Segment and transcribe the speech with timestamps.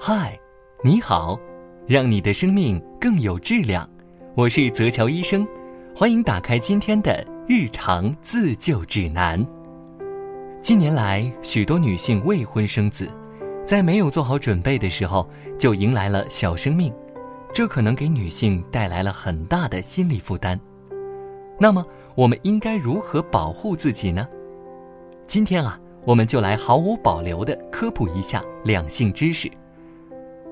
[0.00, 0.38] 嗨，
[0.80, 1.36] 你好，
[1.84, 3.86] 让你的生命更有质量。
[4.36, 5.44] 我是泽乔医生，
[5.92, 9.44] 欢迎打开今天的日常自救指南。
[10.62, 13.12] 近年来，许多女性未婚生子，
[13.66, 16.94] 在没有做好准备的时候就迎来了小生命，
[17.52, 20.58] 这可能给女性带来了很大的心理负担。
[21.58, 21.84] 那么，
[22.14, 24.26] 我们应该如何保护自己呢？
[25.26, 29.50] 今天啊，我们就来毫无保留地科普一下两性知识。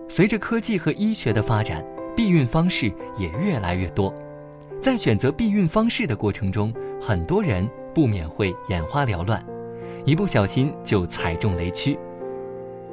[0.09, 4.13] 随着科技和医学的发展，避孕方式也越来越多。
[4.81, 9.45] 在选择避孕方式的过程中，很多人不免会眼花缭乱，
[10.05, 11.99] 一不小心就踩中雷区。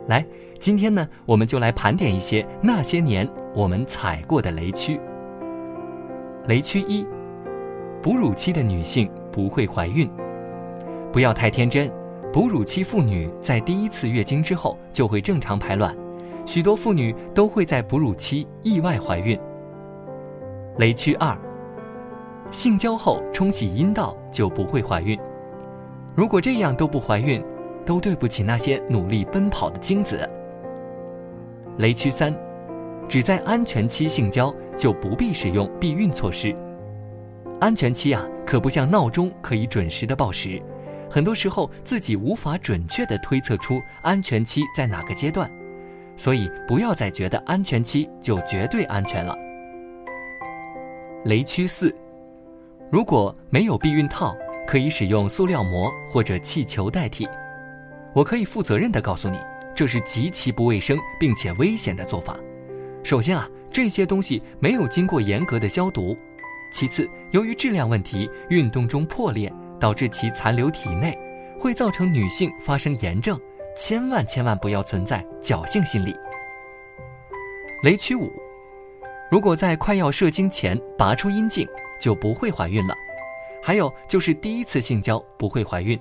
[0.07, 0.25] 来，
[0.59, 4.99] 今天呢，我们就来盘点一些那些年我们踩过的雷区。
[6.47, 7.05] 雷区一：
[8.01, 10.09] 哺乳期的女性不会怀孕。
[11.11, 11.89] 不要太天真，
[12.33, 15.95] 哺乳期妇女在第一次月经之后就会正常排卵。
[16.45, 19.39] 许多妇女都会在哺乳期意外怀孕。
[20.77, 21.37] 雷区二：
[22.51, 25.17] 性交后冲洗阴道就不会怀孕。
[26.15, 27.43] 如果这样都不怀孕，
[27.85, 30.29] 都对不起那些努力奔跑的精子。
[31.77, 32.35] 雷区三：
[33.07, 36.55] 只在安全期性交就不必使用避孕措施。
[37.59, 40.61] 安全期啊，可不像闹钟可以准时的报时，
[41.09, 45.49] 很多时候自己无法准确的推测出安全期在哪个阶段。
[46.15, 49.35] 所以不要再觉得安全期就绝对安全了。
[51.25, 51.93] 雷区四，
[52.91, 54.35] 如果没有避孕套，
[54.67, 57.27] 可以使用塑料膜或者气球代替。
[58.13, 59.37] 我可以负责任地告诉你，
[59.73, 62.37] 这是极其不卫生并且危险的做法。
[63.03, 66.15] 首先啊，这些东西没有经过严格的消毒；
[66.71, 71.17] 其次，由于质量问题，运动中破裂导致其残留体内，
[71.59, 73.39] 会造成女性发生炎症。
[73.75, 76.15] 千万千万不要存在侥幸心理。
[77.83, 78.31] 雷区五，
[79.29, 81.67] 如果在快要射精前拔出阴茎，
[81.99, 82.95] 就不会怀孕了。
[83.61, 85.99] 还有就是第一次性交不会怀孕，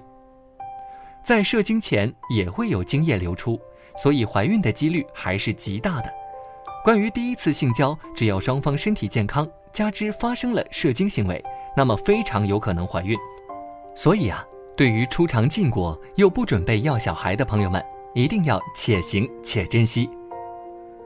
[1.25, 3.61] 在射精前也会有精液流出，
[3.97, 6.13] 所以怀孕的几率还是极大的。
[6.85, 11.43] 关于第一次性交，只要双方身体健康，加之发生了射精行为，
[11.77, 13.17] 那么非常有可能怀孕。
[13.95, 14.45] 所以啊。
[14.75, 17.83] 对于初尝禁果又不准备要小孩的朋友们，
[18.15, 20.09] 一定要且行且珍惜。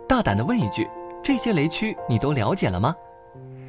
[0.08, 0.88] 大胆的问一句：
[1.22, 2.94] 这些雷区你都了解了吗？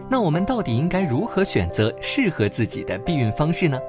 [0.08, 3.80] 那我们到底应该如何选择适合自己的避孕方式呢？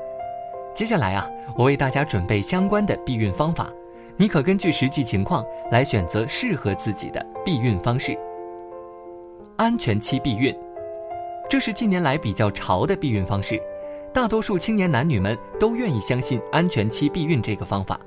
[0.74, 3.70] 接下来啊，我为大家准备相关的避孕方法，
[4.16, 8.18] 你可根据实际情况来选择适合自己的避孕方式。
[9.56, 10.56] 安全期避孕，
[11.50, 13.60] 这是近年来比较潮的避孕方式。
[14.12, 18.00] 大多数青年男女们都愿意相信安全期避孕这个方法，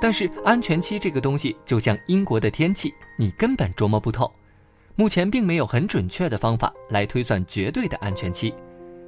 [0.00, 4.30] 但是安全期这个东西就像英国的天气，你根本琢磨不透。
[4.96, 8.54] 目前并没有很准确的方法来推算绝对的安全期。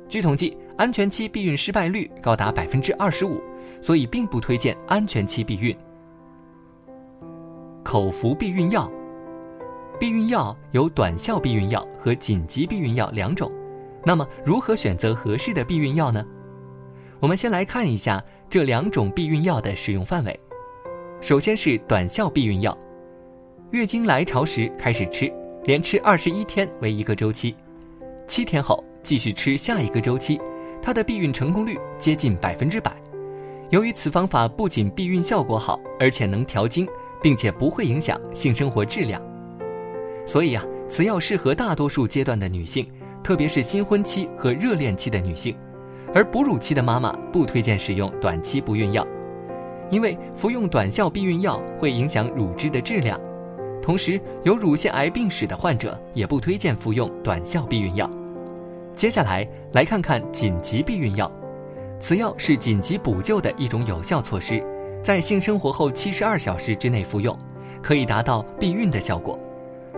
[0.08, 3.40] 据统计，安全期避孕失败率高达百分之二十五，
[3.80, 5.76] 所以并不推荐安全期避孕。
[7.82, 8.90] 口服避孕药，
[9.98, 13.50] 避孕药有短效避孕药和紧急避孕药两种。
[14.06, 16.24] 那么，如何选择合适的避孕药呢？
[17.18, 20.38] 我们先来看一下这两种避孕药的使用范围。
[21.20, 22.78] 首先是短效避孕药，
[23.72, 25.28] 月经来潮时开始吃，
[25.64, 27.56] 连吃二十一天为一个周期，
[28.28, 30.40] 七天后继续吃下一个周期，
[30.80, 32.92] 它的避孕成功率接近百分之百。
[33.70, 36.86] 由于此方法不仅避孕效果好，而且能调经，
[37.20, 39.20] 并且不会影响性生活质量，
[40.24, 42.88] 所以啊，此药适合大多数阶段的女性。
[43.26, 45.52] 特别是新婚期和热恋期的女性，
[46.14, 49.04] 而哺乳期的妈妈不推荐使用短期不孕药，
[49.90, 53.20] 因为服用短效避孕药会影响乳汁的质量。
[53.82, 58.08] 同时，有乳腺癌病史的患者也不推荐服用短效避孕药。
[58.94, 61.28] 接下来来看看紧急避孕药，
[61.98, 64.64] 此药是紧急补救的一种有效措施，
[65.02, 67.36] 在性生活后七十二小时之内服用，
[67.82, 69.36] 可以达到避孕的效果。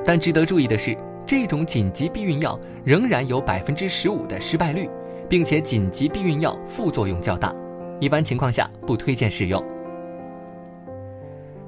[0.03, 0.97] 但值得注意的是。
[1.29, 4.89] 这种紧急避孕药仍然有百分之十五的失败率，
[5.29, 7.55] 并且紧急避孕药副作用较大，
[8.01, 9.63] 一般情况下不推荐使用。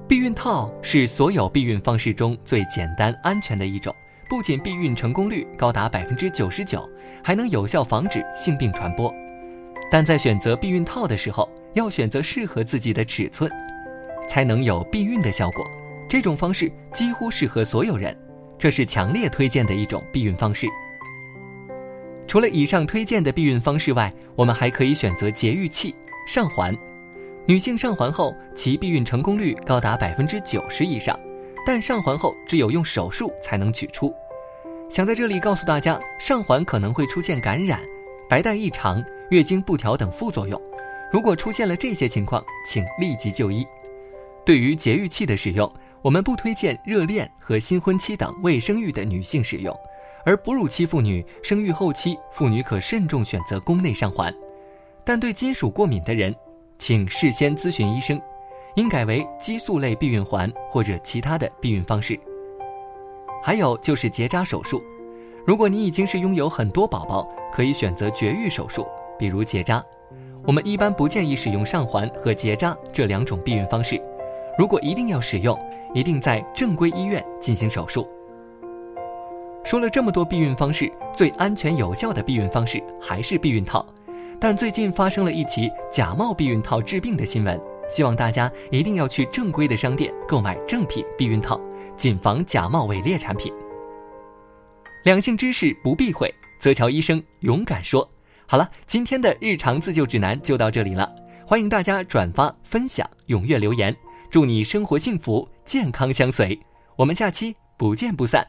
[0.09, 3.95] 避孕套是所有避孕方式中最简单安全的一种，
[4.31, 6.89] 不仅避孕成功率高达百分之九十九，
[7.23, 9.13] 还能有效防止性病传播。
[9.91, 13.51] 但在选择避孕套的时候，要选择适合自己的尺寸，
[14.27, 15.63] 才能有避孕的效果。
[16.09, 18.17] 这种方式几乎适合所有人。
[18.61, 20.69] 这是强烈推荐的一种避孕方式。
[22.27, 25.95] 除了以上推荐的避孕方式外，我们还可以选择节育器
[26.27, 26.77] 上环。
[27.47, 31.19] 女性上环后，其避孕成功率高达百分之九十以上，
[31.67, 34.13] 但上环后只有用手术才能取出。
[34.91, 37.81] 想在这里告诉大家，上环可能会出现感染、
[38.29, 40.61] 白带异常、月经不调等副作用。
[41.11, 43.67] 如果出现了这些情况，请立即就医。
[44.45, 49.75] 对于节育器的使用，我们不推荐热恋和新婚期等未生育的女性使用，
[50.25, 54.35] 而哺乳期妇女、生育后期妇女可慎重选择宫内上环。
[55.05, 56.35] 但对金属过敏的人，
[56.79, 58.21] 请事先咨询医生，
[58.77, 62.19] 应改为激素类避孕环或者其他的避孕方式。
[63.43, 64.83] 还有就是结扎手术，
[65.47, 68.87] 如果你已经是拥有很多宝宝，可以选择绝育手术，
[69.19, 69.85] 比如结扎。
[70.47, 74.01] 我们一般不建议使用上环和结扎这两种避孕方式。
[74.61, 75.59] 如果一定要使用，
[75.95, 78.07] 一定在正规医院进行手术。
[79.65, 83.83] 说了这么多避孕方式，最安全有效的避孕方式还是避孕套。
[84.39, 87.59] 但最近发生了一起假冒避孕套治病的新闻，
[87.89, 91.59] 希望大家一定要去正规的商店购买正品避孕套。
[91.97, 93.51] 谨防假冒伪劣产品。
[95.05, 96.31] 两性知识不避讳，
[96.61, 98.07] 泽桥医生勇敢说。
[98.47, 101.11] 好了，今天的日常自救指南就到这里了，
[101.47, 103.97] 欢迎大家转发分享，踊跃留言，
[104.31, 106.57] 祝你生活幸福，健康相随。
[106.95, 108.47] 我们下期不见不散。